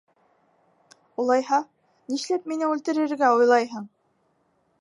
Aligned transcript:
Улайһа, 1.25 1.59
нишләп 2.15 2.49
мине 2.53 2.73
үлтерергә 2.73 3.33
уйлайһың? 3.41 3.89